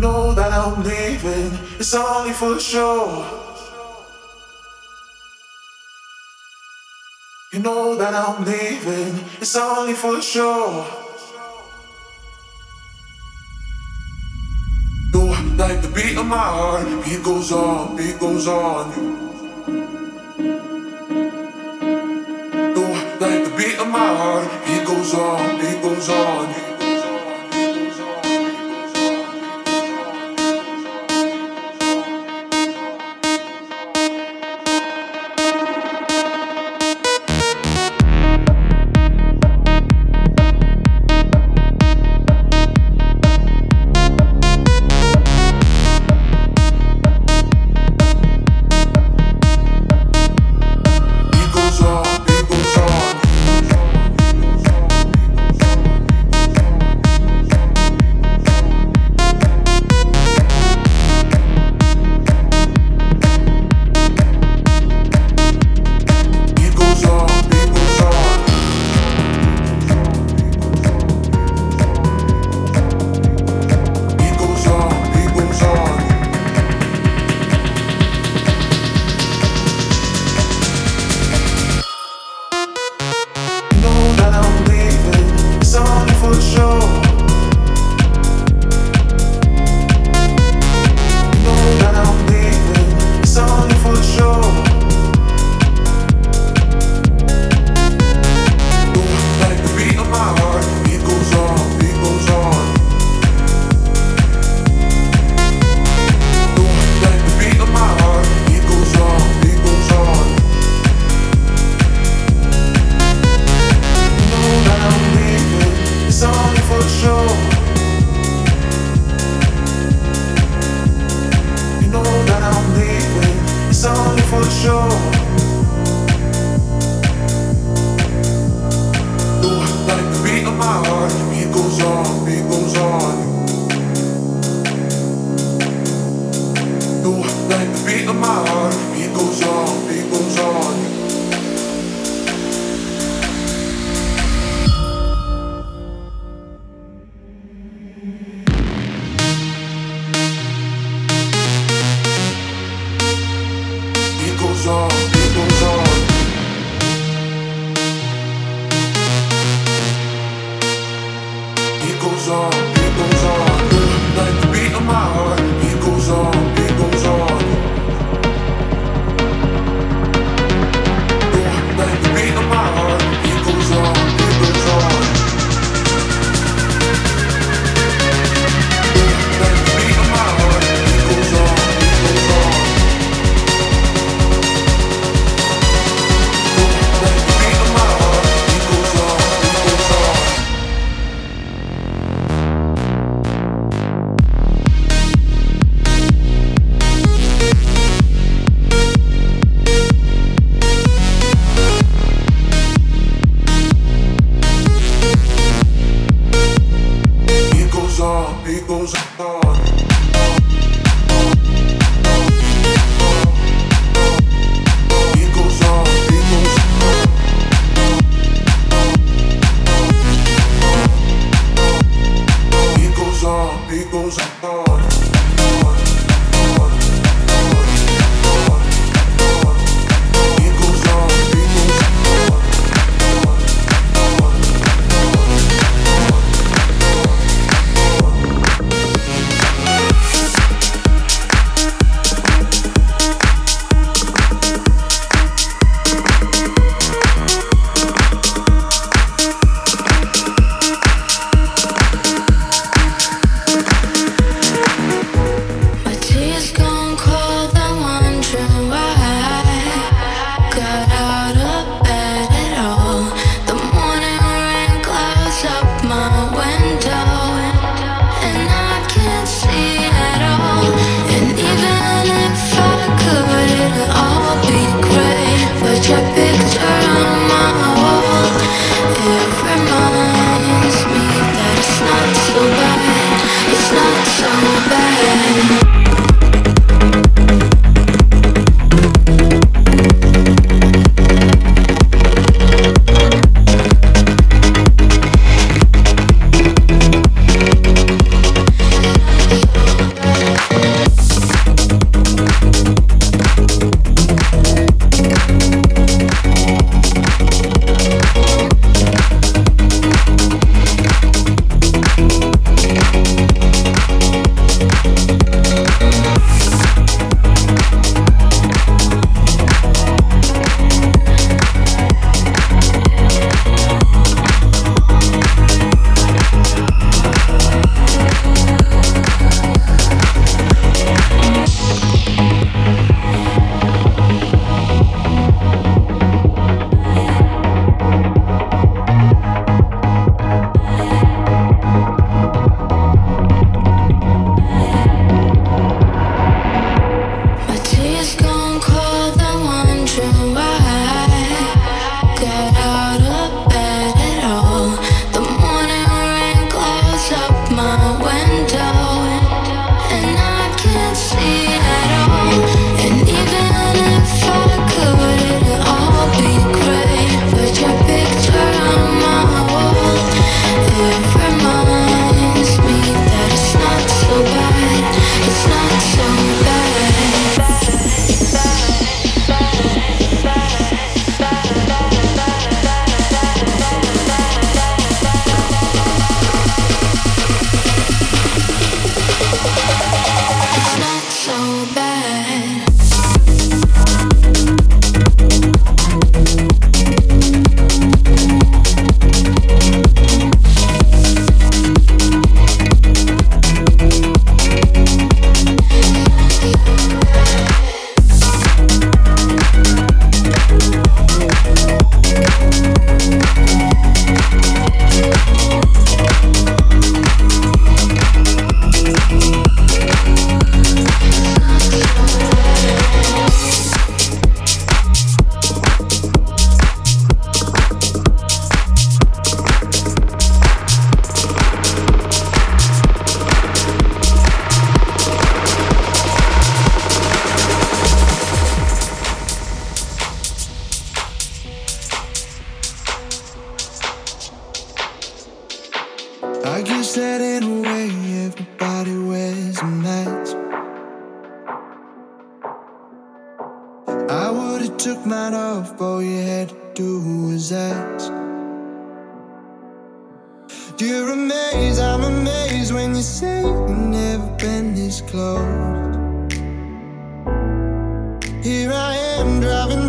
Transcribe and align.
Know 0.00 0.32
that 0.32 0.50
I'm 0.50 0.82
leaving, 0.82 1.52
it's 1.78 1.94
only 1.94 2.32
for 2.32 2.58
sure. 2.58 3.22
You 7.52 7.58
know 7.58 7.94
that 7.96 8.14
I'm 8.14 8.42
leaving, 8.42 9.22
it's 9.42 9.54
only 9.56 9.92
for 9.92 10.22
sure. 10.22 10.86
You 15.12 15.34
like 15.58 15.82
the 15.82 15.88
beat 15.94 16.16
of 16.16 16.24
my 16.24 16.38
heart, 16.38 17.04
beat 17.04 17.22
goes 17.22 17.52
on, 17.52 17.96
beat 17.98 18.18
goes 18.18 18.48
on. 18.48 18.92
You 22.74 22.86
like 23.20 23.44
the 23.44 23.52
beat 23.54 23.78
of 23.78 23.88
my 23.88 24.14
heart, 24.16 24.48
beat 24.64 24.86
goes 24.86 25.12
on, 25.12 25.60
beat 25.60 25.82
goes 25.82 26.08
on. 26.08 26.69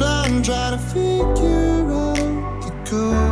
blind, 0.02 0.44
trying 0.44 0.78
to 0.78 0.84
figure 0.92 1.86
out 1.92 2.62
the 2.64 2.72
code. 2.90 3.31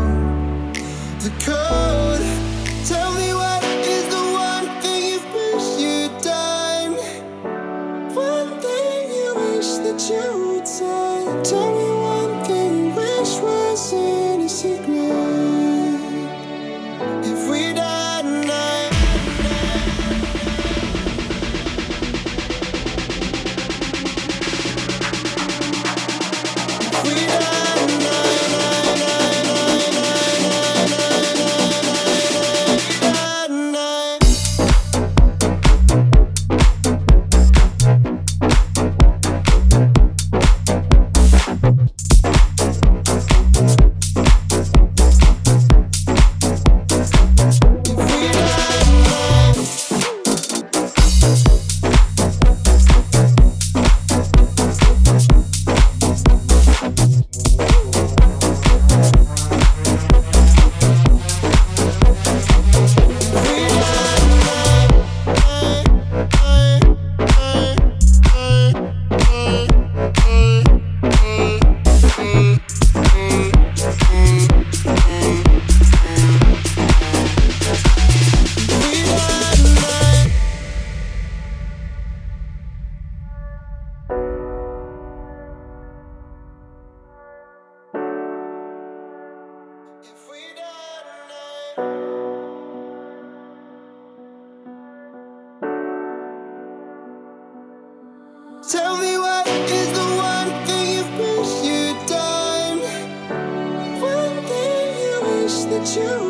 you 105.96 106.29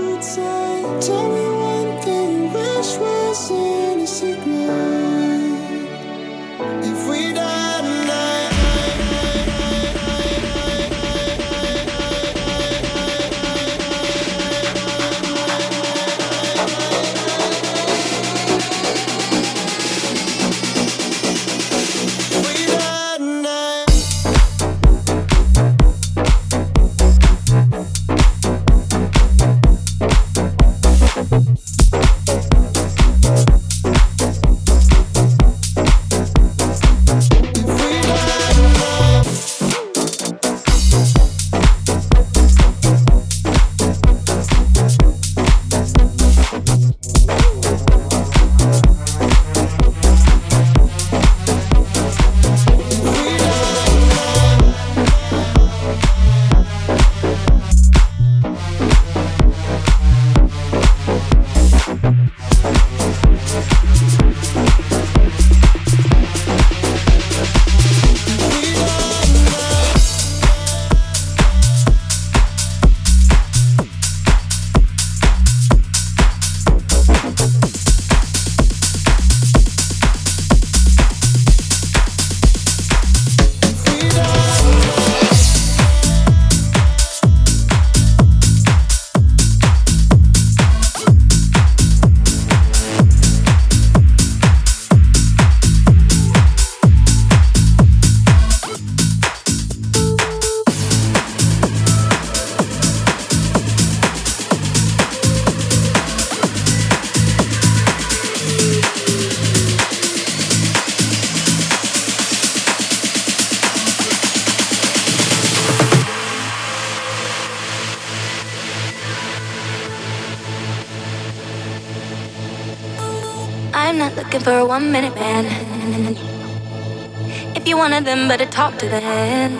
talk 128.59 128.77
to 128.77 128.89
the 128.89 128.99
hand. 128.99 129.55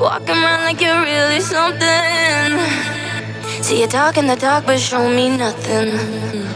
Walking 0.00 0.30
around 0.30 0.62
like 0.64 0.80
you're 0.80 1.02
really 1.02 1.40
something. 1.40 2.50
See, 3.62 3.82
you 3.82 3.86
talking 3.86 4.26
the 4.26 4.36
talk, 4.36 4.64
but 4.64 4.80
show 4.80 5.06
me 5.10 5.36
nothing. 5.36 6.48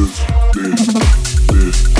this, 0.00 0.24
this, 0.54 1.46
this. 1.48 1.99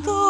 Cuando 0.00 0.27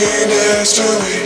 your 0.00 0.10
body 0.10 0.26
next 0.26 0.76
to 0.76 0.82
me. 0.82 1.23